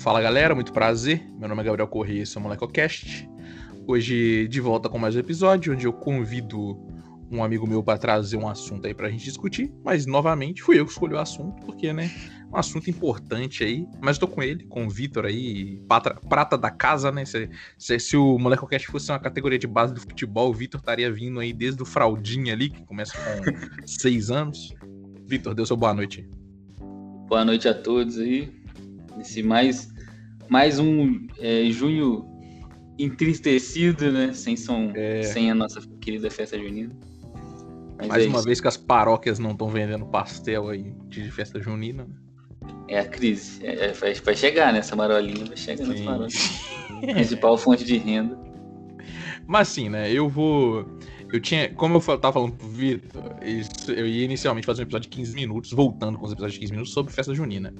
[0.00, 1.30] Fala galera, muito prazer.
[1.38, 3.28] Meu nome é Gabriel Corrêa esse é o MolecoCast.
[3.86, 6.80] Hoje de volta com mais um episódio onde eu convido
[7.30, 10.86] um amigo meu para trazer um assunto aí pra gente discutir, mas novamente fui eu
[10.86, 12.10] que escolhi o assunto, porque, né,
[12.50, 16.70] um assunto importante aí, mas tô com ele, com o Vitor aí, patra, prata da
[16.70, 20.54] casa, né, se, se, se o MolecoCast fosse uma categoria de base do futebol, o
[20.54, 24.74] Vitor estaria vindo aí desde o fraldinha ali, que começa com seis anos.
[25.26, 26.26] Vitor, deu seu boa noite.
[27.28, 28.50] Boa noite a todos aí,
[29.20, 29.89] esse mais,
[30.50, 32.26] mais um é, junho
[32.98, 35.22] entristecido, né, sem, som, é...
[35.22, 36.94] sem a nossa querida festa junina.
[37.96, 38.46] Mas Mais é uma isso.
[38.46, 42.04] vez que as paróquias não estão vendendo pastel aí de festa junina.
[42.04, 42.14] Né?
[42.88, 43.64] É a crise.
[43.64, 44.80] É, é, vai, vai chegar, né?
[44.80, 46.60] Essa marolinha vai chegar nas paróquias.
[47.00, 48.38] Principal fonte de renda.
[49.46, 50.10] Mas sim, né?
[50.10, 50.86] Eu vou.
[51.32, 51.72] Eu tinha.
[51.74, 53.36] Como eu tava falando pro Vitor,
[53.88, 56.72] eu ia inicialmente fazer um episódio de 15 minutos, voltando com os episódios de 15
[56.72, 57.72] minutos sobre festa junina.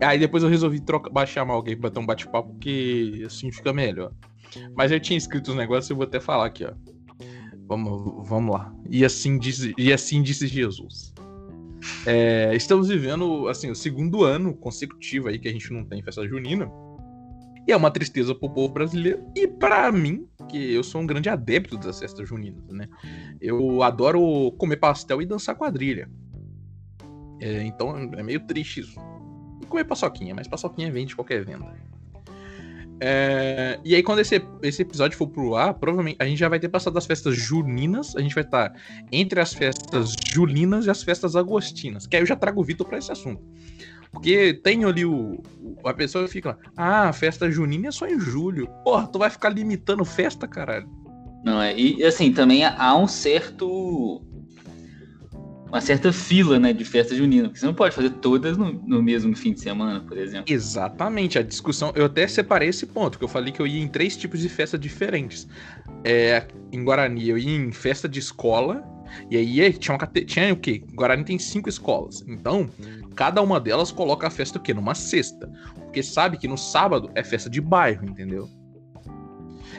[0.00, 3.72] Aí depois eu resolvi troca, baixar mal alguém pra bater um bate-papo, porque assim fica
[3.72, 4.12] melhor.
[4.76, 6.72] Mas eu tinha escrito os negócios eu vou até falar aqui, ó.
[7.66, 8.74] Vamos, vamos lá.
[8.88, 11.14] E assim disse, e assim disse Jesus.
[12.06, 16.26] É, estamos vivendo assim o segundo ano consecutivo aí que a gente não tem festa
[16.26, 16.70] junina.
[17.66, 21.28] E é uma tristeza pro povo brasileiro e para mim, que eu sou um grande
[21.28, 22.88] adepto das festas juninas, né?
[23.40, 26.10] Eu adoro comer pastel e dançar quadrilha.
[27.40, 28.98] É, então é meio triste isso.
[29.70, 31.74] Comer paçoquinha, mas paçoquinha vem de qualquer venda.
[33.02, 36.60] É, e aí, quando esse, esse episódio for pro ar, provavelmente a gente já vai
[36.60, 38.14] ter passado das festas juninas.
[38.14, 38.74] A gente vai estar
[39.10, 42.06] entre as festas julinas e as festas agostinas.
[42.06, 43.42] Que aí eu já trago o Vitor pra esse assunto.
[44.12, 45.40] Porque tem ali o.
[45.84, 48.68] A pessoa fica, ah, a festa junina é só em julho.
[48.84, 50.88] Porra, tu vai ficar limitando festa, caralho.
[51.42, 51.74] Não, é.
[51.74, 54.22] E assim, também há um certo
[55.70, 59.02] uma certa fila, né, de festa junina, porque você não pode fazer todas no, no,
[59.02, 60.52] mesmo fim de semana, por exemplo.
[60.52, 63.86] Exatamente, a discussão, eu até separei esse ponto, que eu falei que eu ia em
[63.86, 65.46] três tipos de festa diferentes.
[66.02, 68.82] É, em Guarani eu ia em festa de escola,
[69.30, 70.82] e aí tinha, uma, tinha o quê?
[70.92, 72.68] Guarani tem cinco escolas, então
[73.14, 74.74] cada uma delas coloca a festa o quê?
[74.74, 78.48] Numa sexta, porque sabe que no sábado é festa de bairro, entendeu?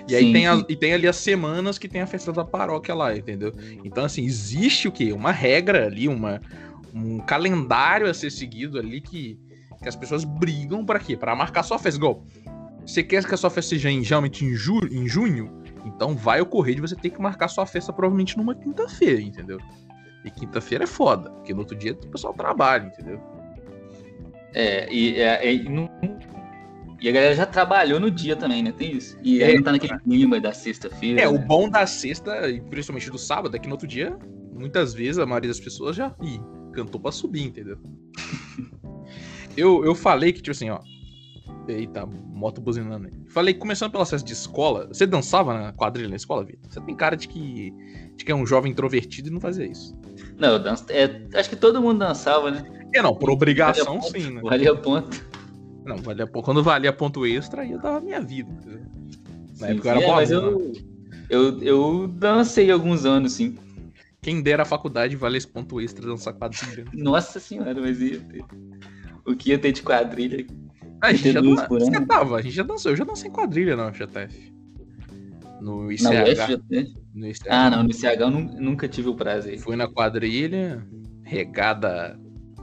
[0.08, 2.94] E aí tem, a, e tem ali as semanas que tem a festa da paróquia
[2.94, 3.54] lá, entendeu?
[3.84, 5.14] Então, assim, existe o quê?
[5.14, 6.42] Uma regra ali, uma,
[6.94, 9.40] um calendário a ser seguido ali que,
[9.82, 11.16] que as pessoas brigam para quê?
[11.16, 12.00] Para marcar sua festa.
[12.00, 12.26] Igual,
[12.86, 15.62] você quer que a sua festa seja em, geralmente em, ju, em junho?
[15.86, 19.60] Então vai ocorrer de você ter que marcar sua festa provavelmente numa quinta-feira, entendeu?
[20.24, 23.20] E quinta-feira é foda, porque no outro dia o pessoal trabalha, entendeu?
[24.54, 25.90] É, e, é, e não,
[27.02, 28.72] e a galera já trabalhou no dia também, né?
[28.72, 29.18] Tem isso.
[29.24, 31.20] E aí é, não tá naquele clima da sexta-feira.
[31.20, 31.28] É, né?
[31.28, 34.16] o bom da sexta, e principalmente do sábado, é que no outro dia,
[34.54, 36.40] muitas vezes, a maioria das pessoas já ih,
[36.74, 37.80] cantou pra subir, entendeu?
[39.58, 40.80] eu, eu falei que, tipo assim, ó.
[41.68, 43.14] Eita, moto buzinando aí.
[43.30, 46.72] Falei, começando pela festa de escola, você dançava na quadrilha na escola, Vitor?
[46.72, 47.72] Você tem cara de que,
[48.16, 49.96] de que é um jovem introvertido e não fazia isso.
[50.38, 52.64] Não, eu danço, é, acho que todo mundo dançava, né?
[52.94, 54.42] É, não, por obrigação, valia sim, né?
[54.44, 55.31] Valia ponto.
[55.86, 58.52] Não, valia, quando valia ponto extra, aí eu dava minha vida.
[59.60, 60.74] Na sim, época eu era é, mas eu,
[61.30, 63.58] eu, eu dancei alguns anos, sim.
[64.22, 66.86] Quem dera a faculdade valer esse ponto extra dançar quadrilha.
[66.94, 68.46] Nossa senhora, mas ia ter.
[69.26, 70.46] O que ia ter de quadrilha?
[71.02, 71.56] A gente, já, dan...
[71.68, 72.92] Você tava, a gente já dançou.
[72.92, 74.54] Eu já dancei quadrilha na UFJF.
[75.60, 76.04] No ICH.
[77.16, 77.48] No ICH.
[77.50, 79.58] Ah, não, no ICH eu nunca tive o prazer.
[79.58, 80.86] Fui na quadrilha,
[81.24, 82.20] regada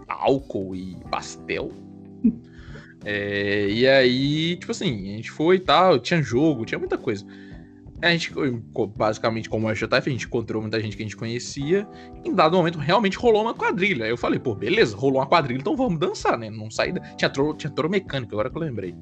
[0.06, 1.73] álcool e pastel.
[3.05, 7.25] É, e aí, tipo assim, a gente foi e tal, tinha jogo, tinha muita coisa.
[8.01, 8.33] A gente,
[8.97, 11.87] basicamente, como a JF, a gente encontrou muita gente que a gente conhecia.
[12.25, 14.05] Em dado momento, realmente rolou uma quadrilha.
[14.05, 16.49] Aí eu falei, pô, beleza, rolou uma quadrilha, então vamos dançar, né?
[16.49, 16.93] Não sair.
[16.93, 17.01] Da...
[17.01, 18.95] Tinha, tinha toro mecânico, agora que eu lembrei.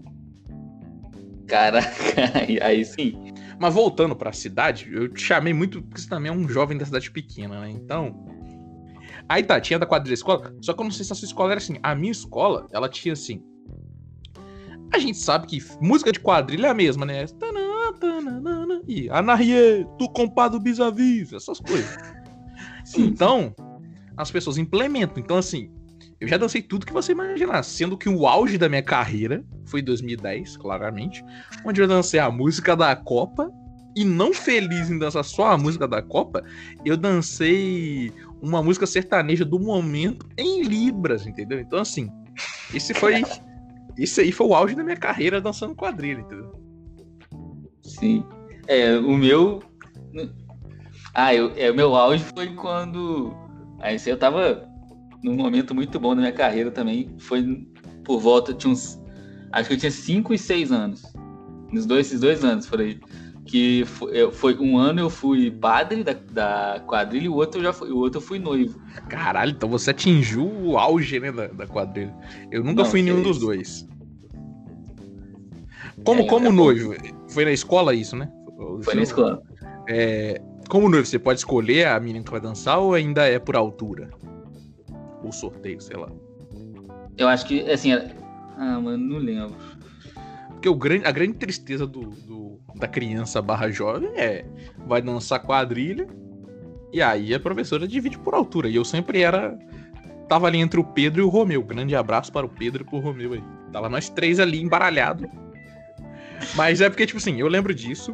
[1.46, 1.92] Caraca,
[2.62, 3.34] aí sim.
[3.60, 6.86] Mas voltando pra cidade, eu te chamei muito, porque você também é um jovem da
[6.86, 7.70] cidade pequena, né?
[7.70, 8.24] Então.
[9.28, 10.54] Aí tá, tinha da quadrilha escola.
[10.62, 11.76] Só que eu não sei se a sua escola era assim.
[11.82, 13.42] A minha escola, ela tinha assim
[14.92, 17.26] a gente sabe que música de quadrilha é a mesma, né?
[18.86, 21.96] E Anarie, tu compadre vis essas coisas.
[22.96, 23.52] Então,
[24.16, 25.20] as pessoas implementam.
[25.20, 25.72] Então, assim,
[26.20, 27.64] eu já dancei tudo que você imaginar.
[27.64, 31.24] Sendo que o auge da minha carreira foi 2010, claramente.
[31.64, 33.50] Onde eu dancei a música da Copa.
[33.96, 36.44] E não feliz em dançar só a música da Copa,
[36.84, 38.12] eu dancei
[38.42, 41.58] uma música sertaneja do momento em Libras, entendeu?
[41.58, 42.10] Então, assim,
[42.74, 43.24] esse foi
[43.98, 46.52] isso aí foi o auge da minha carreira dançando quadrilha, entendeu?
[47.82, 48.24] Sim.
[48.66, 49.62] É, o meu.
[51.14, 53.34] Ah, eu, é, o meu auge foi quando.
[53.80, 54.68] Aí eu tava
[55.22, 57.14] num momento muito bom da minha carreira também.
[57.18, 57.66] Foi
[58.04, 59.00] por volta de uns.
[59.52, 61.02] Acho que eu tinha 5 e 6 anos.
[61.72, 63.00] Nos dois, esses dois anos, por aí.
[63.46, 67.64] Que foi, foi, um ano eu fui padre da, da quadrilha e o outro, eu
[67.64, 68.80] já fui, o outro eu fui noivo.
[69.08, 72.14] Caralho, então você atingiu o auge né, da, da quadrilha.
[72.50, 73.86] Eu nunca Não, fui nenhum dos dois.
[76.04, 76.94] Como, é, como é noivo?
[77.28, 78.30] Foi na escola isso, né?
[78.82, 79.42] Foi na escola.
[79.88, 83.56] É, como noivo, você pode escolher a menina que vai dançar ou ainda é por
[83.56, 84.10] altura?
[85.22, 86.08] Ou sorteio, sei lá.
[87.16, 89.56] Eu acho que, assim, ah, mano, não lembro.
[90.66, 94.44] Porque o grande, a grande tristeza do, do, da criança barra jovem é
[94.84, 96.08] vai dançar quadrilha
[96.92, 98.68] e aí a professora divide por altura.
[98.68, 99.56] E eu sempre era.
[100.28, 101.62] Tava ali entre o Pedro e o Romeu.
[101.62, 103.44] Grande abraço para o Pedro e pro Romeu aí.
[103.72, 105.30] Tava nós três ali embaralhado.
[106.56, 108.12] Mas é porque, tipo assim, eu lembro disso.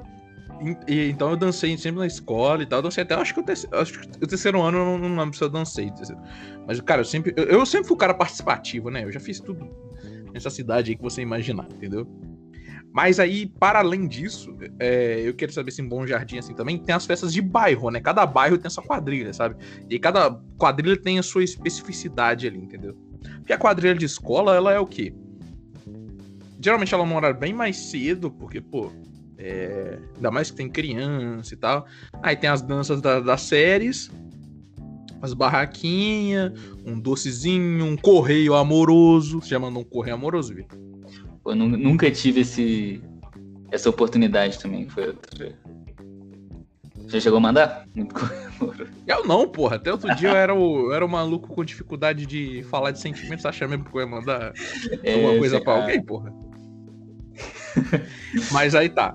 [0.86, 2.80] E, então eu dancei sempre na escola e tal.
[2.80, 5.18] Eu dancei até acho que o terceiro, acho que o terceiro ano eu não, não
[5.22, 5.90] lembro se eu dancei.
[6.66, 7.32] Mas, cara, eu sempre.
[7.34, 9.04] Eu, eu sempre fui o cara participativo, né?
[9.04, 9.66] Eu já fiz tudo
[10.34, 12.06] nessa cidade aí que você imaginar, entendeu?
[12.92, 16.76] Mas aí, para além disso, é, eu quero saber se em Bom Jardim, assim, também
[16.78, 18.00] tem as festas de bairro, né?
[18.00, 19.56] Cada bairro tem a sua quadrilha, sabe?
[19.88, 22.94] E cada quadrilha tem a sua especificidade ali, entendeu?
[23.38, 25.14] Porque a quadrilha de escola, ela é o quê?
[26.60, 28.92] Geralmente ela mora bem mais cedo, porque, pô,
[29.38, 29.98] é...
[30.16, 31.86] ainda mais que tem criança e tal.
[32.22, 34.10] Aí tem as danças da, das séries,
[35.22, 36.52] as barraquinhas,
[36.84, 39.40] um docezinho, um correio amoroso.
[39.40, 40.91] Você já mandou um correio amoroso, Vitor?
[41.44, 43.02] Eu nunca tive esse,
[43.70, 44.88] essa oportunidade também.
[44.88, 45.58] Foi outra.
[47.08, 47.86] Já chegou a mandar?
[49.06, 49.76] Eu não, porra.
[49.76, 53.00] Até outro dia eu era o, eu era o maluco com dificuldade de falar de
[53.00, 54.52] sentimentos, achar mesmo que eu ia mandar
[55.02, 56.32] é, alguma coisa pra alguém, porra.
[58.50, 59.14] Mas aí tá.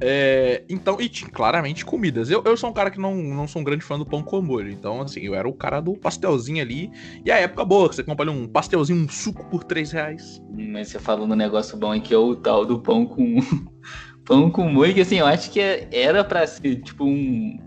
[0.00, 2.30] É, então, e tinha claramente comidas.
[2.30, 4.40] Eu, eu sou um cara que não, não sou um grande fã do pão com
[4.40, 4.70] molho.
[4.70, 6.90] Então, assim, eu era o cara do pastelzinho ali.
[7.24, 10.42] E a época boa, que você compra ali um pastelzinho, um suco por 3 reais.
[10.56, 13.36] Mas você falou no negócio bom aí que é o tal do pão com.
[14.24, 17.58] pão com molho, que assim, eu acho que é, era pra ser tipo um.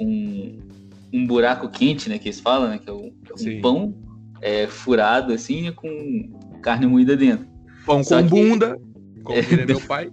[0.00, 0.58] Um,
[1.12, 2.18] um buraco quente, né?
[2.18, 2.78] Que eles falam, né?
[2.78, 3.94] Que é um, um pão
[4.40, 6.30] é, furado, assim, né, com
[6.62, 7.46] carne moída dentro.
[7.84, 8.30] Pão Só com que...
[8.30, 8.78] bunda,
[9.24, 10.10] como é, meu pai.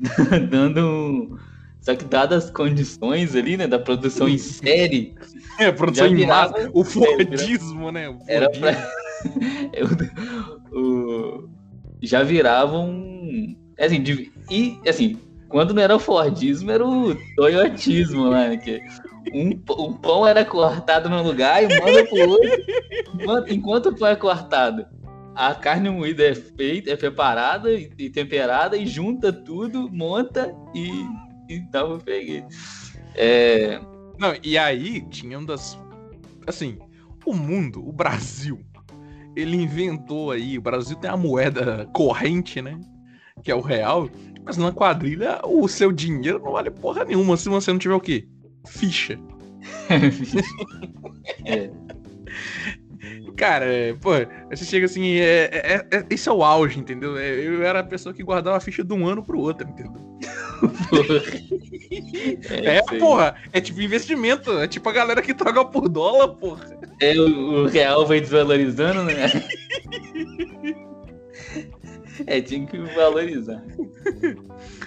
[0.50, 1.38] dando.
[1.80, 5.14] Só que dadas as condições ali, né, da produção em série.
[5.58, 8.08] É, produção em massa, o Fordismo, né?
[8.08, 8.72] O Era pra...
[10.72, 11.48] O...
[12.02, 13.56] Já viravam.
[13.78, 14.32] Assim, de...
[14.50, 15.18] e assim,
[15.48, 18.56] quando não era o Fordismo, era o Toyotismo lá, né?
[18.56, 18.82] Que
[19.32, 23.48] um, um pão era cortado num lugar e manda pro outro.
[23.48, 24.86] Enquanto o pão é cortado,
[25.34, 30.90] a carne moída é feita, é preparada e, temperada e junta tudo, monta e,
[31.48, 32.44] e dá pro freguês.
[33.14, 33.80] É...
[34.18, 35.78] Não, e aí tinha um das.
[36.46, 36.78] Assim,
[37.26, 38.60] o mundo, o Brasil,
[39.34, 40.56] ele inventou aí.
[40.56, 42.78] O Brasil tem a moeda corrente, né?
[43.42, 44.08] Que é o real.
[44.44, 48.00] Mas na quadrilha, o seu dinheiro não vale porra nenhuma se você não tiver o
[48.00, 48.28] quê?
[48.66, 49.18] Ficha.
[51.44, 51.70] é.
[53.36, 54.10] Cara, é, pô,
[54.50, 57.16] você chega assim, é, é, é, esse é o auge, entendeu?
[57.18, 60.04] É, eu era a pessoa que guardava a ficha de um ano pro outro, entendeu?
[62.50, 66.78] é, é porra, é tipo investimento, é tipo a galera que troca por dólar, porra.
[67.00, 69.30] É, o, o real vai desvalorizando, né?
[72.26, 73.62] é, tinha que valorizar.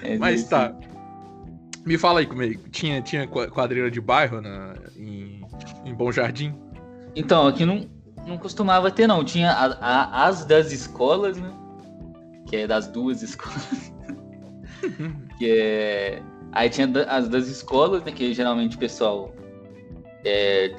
[0.01, 0.73] É, Mas tá.
[1.85, 5.41] Me fala aí comigo, tinha, tinha quadrilha de bairro na, em,
[5.85, 6.53] em Bom Jardim?
[7.15, 7.87] Então, aqui não,
[8.27, 9.23] não costumava ter, não.
[9.23, 11.51] Tinha a, a, as das escolas, né?
[12.45, 13.93] Que é das duas escolas.
[15.37, 16.21] que é...
[16.51, 18.11] Aí tinha as das escolas, né?
[18.11, 19.33] Que geralmente o pessoal.
[20.25, 20.75] É,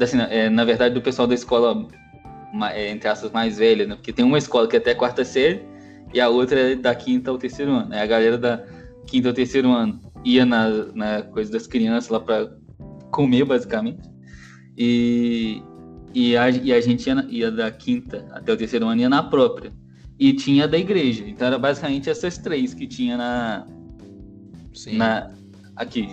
[0.00, 1.86] assim, é, na verdade, do pessoal da escola,
[2.72, 3.94] é, entre aspas, mais velha, né?
[3.94, 5.64] Porque tem uma escola que é até quarta série
[6.12, 7.94] e a outra é da quinta ao terceiro ano.
[7.94, 8.64] É a galera da
[9.06, 12.48] quinta ao terceiro ano ia na, na coisa das crianças lá pra
[13.10, 14.10] comer, basicamente.
[14.76, 15.62] E,
[16.14, 19.22] e a, e a gente ia, ia, da quinta até o terceiro ano ia na
[19.22, 19.72] própria.
[20.18, 21.24] E tinha da igreja.
[21.26, 23.66] Então era basicamente essas três que tinha na.
[24.74, 24.96] Sim.
[24.96, 25.32] Na,
[25.76, 26.08] aqui.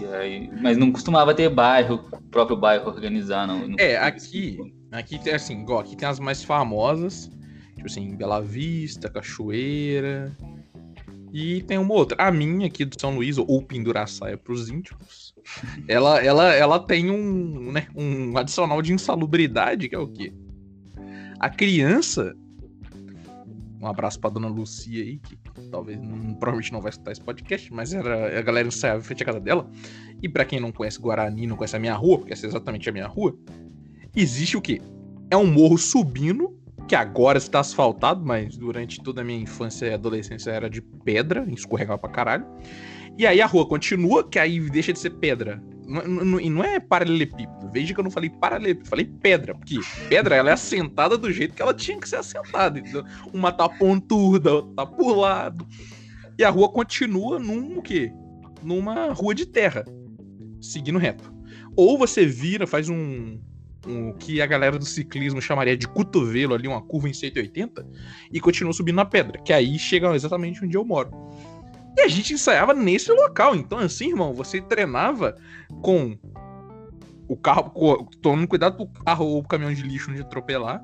[0.62, 3.68] Mas não costumava ter bairro, próprio bairro organizar, não.
[3.68, 4.58] não é, aqui.
[4.92, 7.30] Aqui tem assim, igual, aqui tem as mais famosas.
[7.76, 10.32] Tipo assim, Bela Vista, Cachoeira.
[11.32, 12.18] E tem uma outra.
[12.20, 15.34] A minha aqui do São Luís, ou Penduraçaia para os íntimos,
[15.88, 20.34] ela, ela, ela tem um, né, um adicional de insalubridade, que é o quê?
[21.40, 22.36] A criança.
[23.82, 25.38] Um abraço pra dona Lucia aí, que
[25.72, 29.24] talvez não, provavelmente não vai escutar esse podcast, mas era a galera ensaiava em frente
[29.24, 29.70] à casa dela.
[30.22, 32.90] E para quem não conhece Guarani, não conhece a minha rua, porque essa é exatamente
[32.90, 33.38] a minha rua,
[34.14, 34.82] existe o quê?
[35.32, 36.59] É um morro subindo
[36.90, 41.46] que agora está asfaltado, mas durante toda a minha infância e adolescência era de pedra,
[41.52, 42.48] escorregava pra caralho.
[43.16, 45.62] E aí a rua continua, que aí deixa de ser pedra.
[46.42, 47.70] E não é paralelepípedo.
[47.72, 49.54] Veja que eu não falei paralelepípedo, falei pedra.
[49.54, 49.78] Porque
[50.08, 52.80] pedra, ela é assentada do jeito que ela tinha que ser assentada.
[52.80, 53.04] Entendeu?
[53.32, 55.68] Uma tá pontuda, outra tá por lado.
[56.40, 58.12] E a rua continua num o quê?
[58.64, 59.86] Numa rua de terra.
[60.60, 61.32] Seguindo reto.
[61.76, 63.40] Ou você vira, faz um,
[63.86, 67.86] o que a galera do ciclismo chamaria de cotovelo ali, uma curva em 180,
[68.32, 71.12] e continua subindo na pedra, que aí chega exatamente onde eu moro.
[71.98, 73.56] E a gente ensaiava nesse local.
[73.56, 75.36] Então, assim, irmão, você treinava
[75.82, 76.18] com
[77.28, 77.72] o carro,
[78.22, 80.84] tomando cuidado pro carro ou pro caminhão de lixo de atropelar.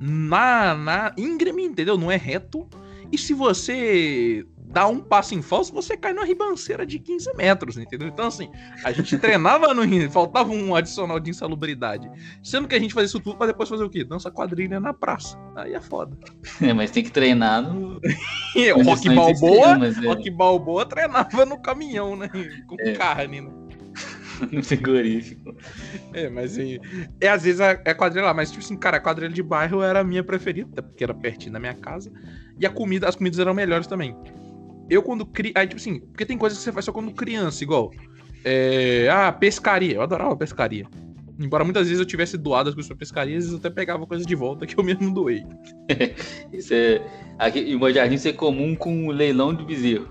[0.00, 1.96] Na, na íngreme, entendeu?
[1.96, 2.68] Não é reto.
[3.10, 7.78] E se você dá um passo em falso, você cai numa ribanceira de 15 metros,
[7.78, 8.08] entendeu?
[8.08, 8.50] Então, assim,
[8.84, 12.10] a gente treinava no faltava um adicional de insalubridade.
[12.42, 14.04] Sendo que a gente fazia isso tudo pra depois fazer o quê?
[14.04, 15.38] Dança quadrilha na praça.
[15.56, 16.16] Aí é foda.
[16.60, 17.96] É, mas tem que treinar no.
[17.96, 20.06] o Rock Balboa, é.
[20.06, 22.28] Rock Balboa treinava no caminhão, né?
[22.66, 22.92] Com é.
[22.92, 23.50] carne, né?
[24.50, 25.54] no frigorífico.
[26.12, 26.78] É, mas é,
[27.20, 29.82] é às vezes é, é quadrilha lá, mas tipo assim, cara, a quadrilha de bairro
[29.82, 32.12] era a minha preferida, porque era pertinho da minha casa.
[32.58, 34.16] E a comida, as comidas eram melhores também.
[34.88, 35.52] Eu quando crio.
[35.54, 37.90] Aí, tipo assim, porque tem coisas que você faz só quando criança, igual.
[38.44, 39.94] É, ah, pescaria.
[39.94, 40.86] Eu adorava pescaria.
[41.38, 44.04] Embora muitas vezes eu tivesse doado as coisas pra pescaria, às vezes eu até pegava
[44.06, 45.44] coisas de volta que eu mesmo doei.
[46.52, 47.00] Isso é.
[47.38, 50.08] Aqui em Bojardim isso é comum com o leilão de bezerro.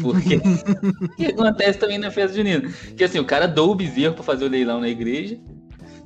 [0.00, 2.68] Porque o que acontece também na festa junina?
[2.96, 5.38] Que assim, o cara doa o bezerro pra fazer o leilão na igreja.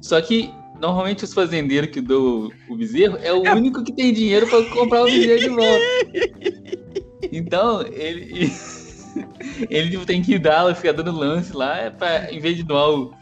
[0.03, 3.55] Só que normalmente os fazendeiros que doam o bezerro é o é.
[3.55, 6.77] único que tem dinheiro para comprar o bezerro de volta.
[7.33, 8.53] Então, ele.
[9.71, 12.91] ele tipo, tem que dar, ficar dando lance lá, é pra, em vez de doar
[12.91, 13.15] o.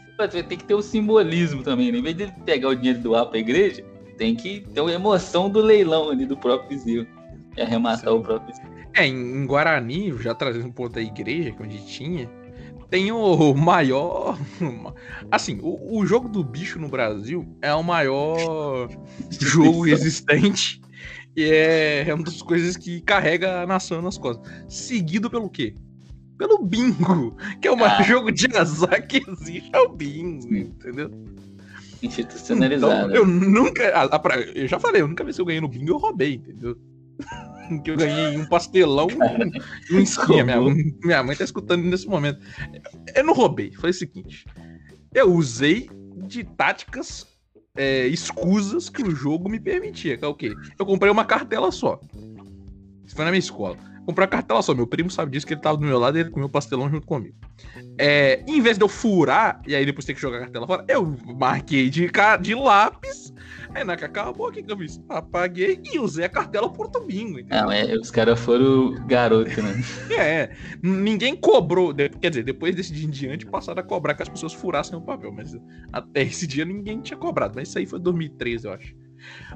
[0.47, 1.97] Tem que ter o simbolismo também, né?
[1.97, 3.83] Em vez de pegar o dinheiro e doar pra igreja,
[4.17, 7.07] tem que ter a emoção do leilão ali do próprio vizinho.
[7.57, 8.19] E arrematar Sim.
[8.19, 8.75] o próprio vizinho.
[8.93, 12.29] É, em Guarani, já trazendo um ponto da igreja que onde tinha,
[12.89, 14.37] tem o maior.
[15.29, 18.87] Assim, o, o jogo do bicho no Brasil é o maior
[19.29, 20.81] jogo existente
[21.35, 24.49] e é, é uma das coisas que carrega a nação nas costas.
[24.69, 25.75] Seguido pelo quê?
[26.37, 28.03] Pelo bingo, que é o maior ah.
[28.03, 31.11] jogo de azar que existe, é o bingo, entendeu?
[32.01, 33.09] Institucionalizado.
[33.09, 33.83] Então, eu nunca.
[34.53, 36.77] Eu já falei, eu nunca vi se eu ganhei no bingo, eu roubei, entendeu?
[37.83, 39.07] que eu ganhei um pastelão
[39.89, 40.61] e um esquema.
[40.61, 42.39] Minha, minha mãe tá escutando nesse momento.
[43.13, 44.45] Eu não roubei, foi o seguinte.
[45.13, 45.89] Eu usei
[46.27, 47.25] de táticas
[47.75, 50.17] é, escusas que o jogo me permitia.
[50.17, 50.53] Que é o quê?
[50.77, 51.99] Eu comprei uma cartela só.
[53.05, 53.77] Isso foi na minha escola.
[54.05, 54.73] Comprei uma cartela só.
[54.73, 57.07] Meu primo sabe disso, que ele tava do meu lado e ele comeu pastelão junto
[57.07, 57.35] comigo.
[57.97, 60.85] É, em vez de eu furar e aí depois ter que jogar a cartela fora,
[60.87, 62.09] eu marquei de,
[62.41, 63.33] de lápis
[63.75, 65.01] Aí na que acabou, o que, que eu fiz?
[65.09, 67.39] Apaguei e usei a cartela Porto Bingo.
[67.49, 69.73] Não, é, os caras foram garoto, né?
[70.17, 71.93] é, ninguém cobrou.
[71.93, 75.01] Quer dizer, depois desse dia em diante passaram a cobrar que as pessoas furassem o
[75.01, 75.29] papel.
[75.33, 75.57] Mas
[75.91, 77.55] até esse dia ninguém tinha cobrado.
[77.55, 78.95] Mas isso aí foi 2013, eu acho.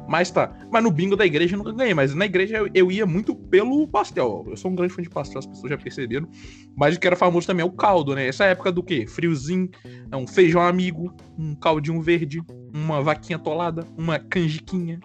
[0.08, 0.52] Mas tá.
[0.72, 1.94] Mas no bingo da igreja eu nunca ganhei.
[1.94, 4.46] Mas na igreja eu, eu, ia muito pelo pastel.
[4.48, 6.28] Eu sou um grande fã de pastel, as pessoas já perceberam.
[6.76, 8.28] Mas o que era famoso também é o caldo, né?
[8.28, 9.06] Essa época do quê?
[9.08, 9.70] Friozinho,
[10.12, 12.42] é um feijão amigo, um caldinho verde,
[12.74, 15.00] uma vaquinha tolada, uma canjiquinha.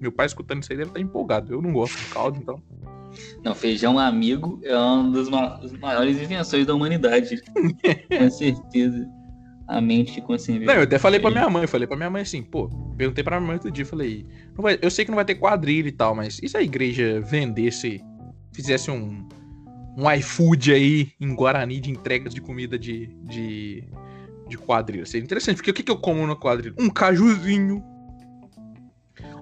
[0.00, 1.52] Meu pai escutando isso aí deve estar empolgado.
[1.52, 2.62] Eu não gosto de caldo, então.
[3.42, 5.28] Não, feijão amigo é uma das
[5.78, 7.42] maiores invenções da humanidade.
[8.16, 9.17] Com certeza
[9.68, 10.64] a mente consciente.
[10.64, 13.38] Não, eu até falei pra minha mãe, falei pra minha mãe assim, pô, perguntei pra
[13.38, 16.14] minha mãe outro dia, falei, vai, eu sei que não vai ter quadrilha e tal,
[16.14, 18.02] mas e se a igreja vendesse,
[18.50, 19.28] fizesse um,
[19.96, 23.84] um iFood aí em Guarani de entregas de comida de, de,
[24.48, 25.04] de quadrilha?
[25.04, 26.74] Seria interessante, porque o que, que eu como na quadrilha?
[26.78, 27.84] Um cajuzinho,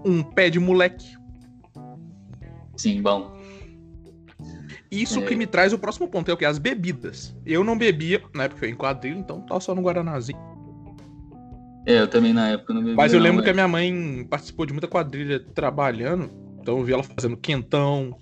[0.05, 1.17] um pé de moleque.
[2.77, 3.36] Sim, bom.
[4.91, 5.23] Isso é.
[5.23, 6.45] que me traz o próximo ponto, é o que?
[6.45, 7.35] As bebidas.
[7.45, 10.39] Eu não bebia, na época eu em quadrilha, então tava só no Guaranazinho.
[11.87, 12.97] É, eu também na época não bebia.
[12.97, 16.85] Mas eu lembro não, que a minha mãe participou de muita quadrilha trabalhando, então eu
[16.85, 18.17] vi ela fazendo quentão.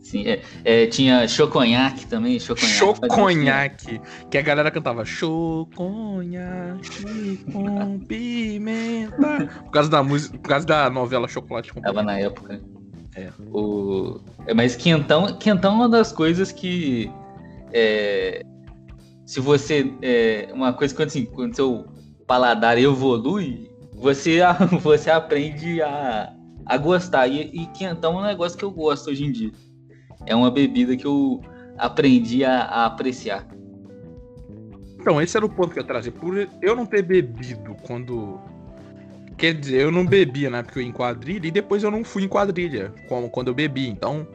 [0.00, 2.74] Sim, é, é, tinha choconhaque também, choconhaque.
[2.74, 4.00] Choconhaque,
[4.30, 6.90] que a galera cantava choconhaque
[7.52, 9.46] com pimenta.
[9.64, 12.60] Por causa da música, por causa da novela Chocolate com Tava na época.
[13.14, 13.30] É.
[13.52, 14.20] O...
[14.46, 17.10] É, mas quentão, quentão é uma das coisas que.
[17.72, 18.42] É,
[19.26, 19.92] se você.
[20.02, 21.86] É, uma coisa que assim, quando seu
[22.26, 24.40] paladar evolui, você,
[24.80, 26.32] você aprende a,
[26.66, 27.26] a gostar.
[27.26, 29.50] E, e quentão é um negócio que eu gosto hoje em dia.
[30.26, 31.40] É uma bebida que eu
[31.78, 33.46] aprendi a, a apreciar.
[35.00, 36.12] Então, esse era o ponto que eu trazia.
[36.12, 38.38] Por eu não ter bebido quando
[39.40, 41.90] Quer dizer, eu não bebia na época que eu ia em quadrilha e depois eu
[41.90, 43.88] não fui em quadrilha como quando eu bebi.
[43.88, 44.28] Então,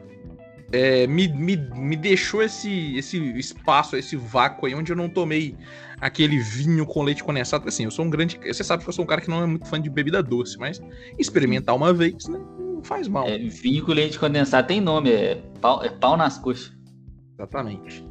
[0.72, 5.54] é, me, me, me deixou esse, esse espaço, esse vácuo aí onde eu não tomei
[6.00, 7.68] aquele vinho com leite condensado.
[7.68, 8.36] Assim, eu sou um grande.
[8.44, 10.58] Você sabe que eu sou um cara que não é muito fã de bebida doce,
[10.58, 10.82] mas
[11.16, 12.40] experimentar uma vez, né?
[12.58, 13.28] Não faz mal.
[13.28, 16.72] É, vinho com leite condensado tem nome, é pau, é pau nas coxas.
[17.34, 18.04] Exatamente.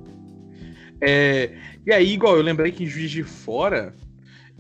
[1.02, 1.52] É,
[1.86, 3.94] e aí, igual, eu lembrei que em Juiz de Fora,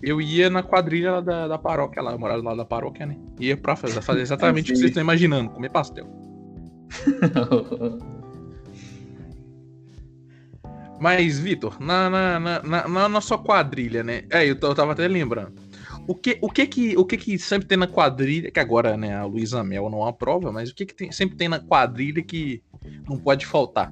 [0.05, 3.17] eu ia na quadrilha da, da paróquia lá, eu morava lá da paróquia, né?
[3.39, 6.07] Ia pra fazer, fazer exatamente o que vocês estão imaginando, comer pastel.
[11.01, 14.23] Mas, Vitor, na, na, na, na, nossa quadrilha, né?
[14.29, 15.53] É, eu, eu tava até lembrando.
[16.07, 19.15] O que, o que que o que que sempre tem na quadrilha, que agora, né,
[19.15, 22.61] a Luísa Mel não aprova, mas o que que tem, sempre tem na quadrilha que
[23.09, 23.91] não pode faltar?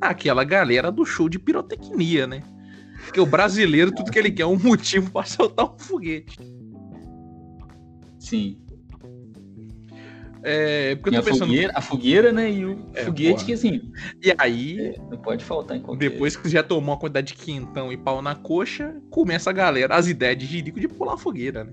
[0.00, 2.42] Aquela galera do show de pirotecnia, né?
[3.06, 6.36] Porque o brasileiro, tudo que ele quer é um motivo para soltar um foguete.
[8.18, 8.58] Sim.
[10.42, 11.48] É, porque eu tô a pensando...
[11.48, 12.50] fogueira, a fogueira, né?
[12.50, 13.44] E o é, foguete porra.
[13.46, 13.92] que assim.
[14.22, 14.80] E aí.
[14.80, 16.10] É, não pode faltar em qualquer.
[16.10, 19.94] Depois que já tomou uma quantidade de quentão e pau na coxa, começa a galera,
[19.94, 21.72] as ideias de jirico de pular a fogueira, né?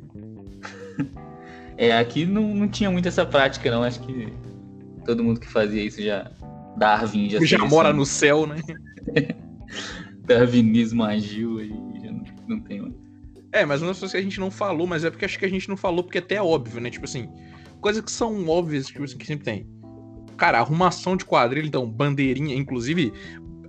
[1.78, 3.84] é, aqui não, não tinha muito essa prática, não.
[3.84, 4.32] Acho que
[5.06, 6.32] todo mundo que fazia isso já.
[6.78, 7.40] Darwin já.
[7.44, 8.56] Já mora no céu, né?
[10.24, 12.94] Darwinismo agiu aí, já não, não tem mais.
[13.52, 15.46] É, mas uma das coisas que a gente não falou, mas é porque acho que
[15.46, 16.90] a gente não falou porque até é óbvio, né?
[16.90, 17.30] Tipo assim,
[17.80, 19.68] coisas que são óbvias tipo assim, que sempre tem.
[20.38, 23.14] Cara, arrumação de quadrilha, então, bandeirinha, inclusive,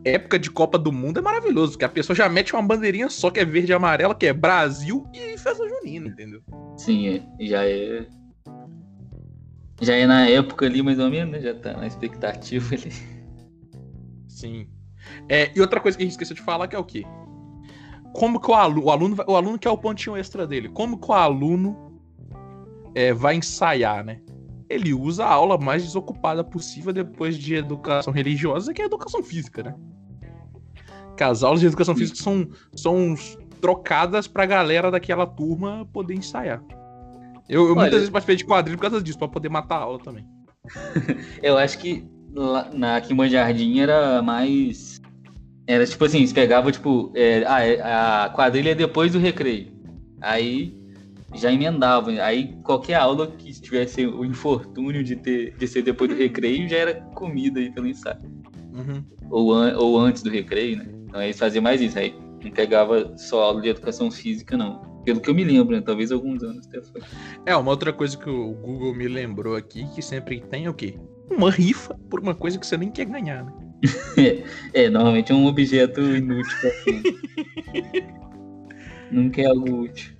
[0.04, 3.30] época de Copa do Mundo é maravilhoso, porque a pessoa já mete uma bandeirinha só
[3.30, 6.42] que é verde e amarela, que é Brasil e festa junina, entendeu?
[6.78, 7.46] Sim, é.
[7.46, 8.06] já é.
[9.82, 11.40] Já é na época ali, mais ou menos, né?
[11.40, 12.92] Já tá na expectativa ali.
[14.28, 14.66] Sim.
[15.28, 17.04] É, e outra coisa que a gente esqueceu de falar que é o quê?
[18.12, 21.10] Como que o aluno, o aluno, o aluno quer o pontinho extra dele, como que
[21.10, 22.00] o aluno
[22.94, 24.20] é, vai ensaiar, né?
[24.68, 29.22] Ele usa a aula mais desocupada possível depois de educação religiosa, que é a educação
[29.22, 29.74] física, né?
[31.16, 33.14] Que as aulas de educação física são, são
[33.60, 36.62] trocadas pra galera daquela turma poder ensaiar.
[37.48, 39.82] Eu, eu Olha, muitas vezes participei de quadrilha por causa disso, pra poder matar a
[39.82, 40.26] aula também.
[41.42, 44.93] eu acho que lá, na Quimba Jardim era mais.
[45.66, 49.72] Era tipo assim, você pegava, tipo, é, a, é, a quadrilha é depois do recreio.
[50.20, 50.76] Aí
[51.34, 52.10] já emendava.
[52.10, 56.76] Aí qualquer aula que tivesse o infortúnio de, ter, de ser depois do recreio já
[56.76, 58.20] era comida aí pelo ensaio.
[58.72, 59.04] Uhum.
[59.30, 60.86] Ou, an, ou antes do recreio, né?
[61.06, 61.98] Então eles faziam mais isso.
[61.98, 64.94] Aí não pegava só aula de educação física, não.
[65.04, 65.82] Pelo que eu me lembro, né?
[65.82, 67.02] Talvez alguns anos até foi.
[67.44, 70.74] É, uma outra coisa que o Google me lembrou aqui, que sempre tem é o
[70.74, 70.98] quê?
[71.30, 73.52] Uma rifa por uma coisa que você nem quer ganhar, né?
[74.72, 76.70] É, normalmente é um objeto inútil pra
[79.10, 80.14] Nunca é algo útil.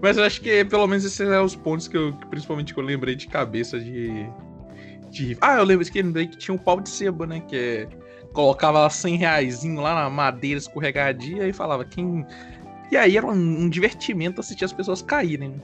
[0.00, 2.84] Mas eu acho que pelo menos esses são os pontos que eu, principalmente que eu
[2.84, 4.26] lembrei de cabeça de.
[5.10, 5.36] de...
[5.40, 7.40] Ah, eu lembro que lembrei que tinha um pau de seba, né?
[7.40, 7.88] Que é.
[8.32, 12.24] Colocava 100 reais lá na madeira escorregadia e falava quem.
[12.90, 15.60] E aí era um, um divertimento assistir as pessoas caírem.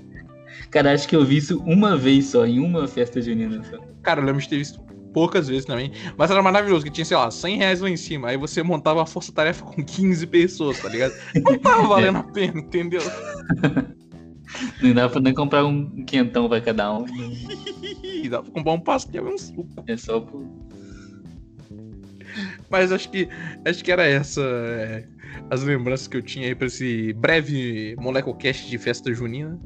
[0.71, 3.63] Cara, acho que eu vi isso uma vez só, em uma festa junina.
[3.63, 3.79] Só.
[4.03, 4.81] Cara, eu lembro de ter visto
[5.17, 5.91] poucas vezes também.
[6.15, 8.29] Mas era maravilhoso, que tinha, sei lá, 100 reais lá em cima.
[8.29, 11.15] Aí você montava a força-tarefa com 15 pessoas, tá ligado?
[11.35, 13.01] Não tava valendo a pena, entendeu?
[14.83, 17.07] Não dá pra nem comprar um quentão pra cada um.
[18.29, 19.67] dá pra comprar um pastel e um suco.
[19.87, 20.45] É só por.
[22.69, 23.27] Mas acho que
[23.67, 25.09] acho que era essa é,
[25.51, 29.59] as lembranças que eu tinha aí pra esse breve MolecoCast de festa junina.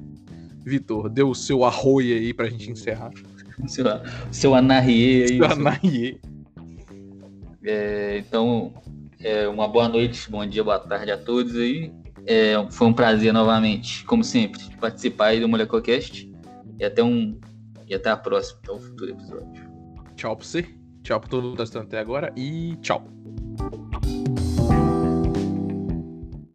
[0.64, 3.10] Vitor, deu o seu arroio aí pra gente encerrar.
[3.66, 3.84] Seu,
[4.30, 5.36] seu anarriê aí.
[5.36, 6.18] Seu anarriê.
[7.62, 8.72] É, então,
[9.22, 11.92] é, uma boa noite, bom dia, boa tarde a todos aí.
[12.26, 16.30] É, foi um prazer novamente, como sempre, participar aí do MolecoCast.
[16.78, 17.38] E até um.
[17.86, 19.70] E até a próxima, até o futuro episódio.
[20.16, 20.64] Tchau pra você.
[21.02, 23.06] Tchau pra todo mundo que tá assistindo até agora e tchau.